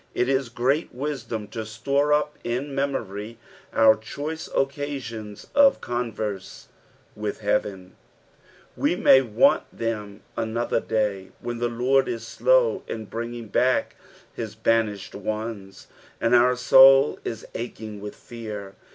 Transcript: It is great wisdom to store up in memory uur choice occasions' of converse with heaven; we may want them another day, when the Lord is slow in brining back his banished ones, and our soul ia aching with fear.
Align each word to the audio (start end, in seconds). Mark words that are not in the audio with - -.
It 0.15 0.27
is 0.27 0.49
great 0.49 0.91
wisdom 0.95 1.47
to 1.49 1.63
store 1.63 2.11
up 2.11 2.35
in 2.43 2.73
memory 2.73 3.37
uur 3.71 4.01
choice 4.01 4.49
occasions' 4.55 5.45
of 5.53 5.79
converse 5.79 6.69
with 7.15 7.41
heaven; 7.41 7.95
we 8.75 8.95
may 8.95 9.21
want 9.21 9.61
them 9.71 10.21
another 10.35 10.79
day, 10.79 11.33
when 11.39 11.59
the 11.59 11.69
Lord 11.69 12.07
is 12.07 12.25
slow 12.25 12.81
in 12.87 13.05
brining 13.05 13.51
back 13.51 13.95
his 14.33 14.55
banished 14.55 15.13
ones, 15.13 15.85
and 16.19 16.33
our 16.33 16.55
soul 16.55 17.19
ia 17.23 17.35
aching 17.53 18.01
with 18.01 18.15
fear. 18.15 18.73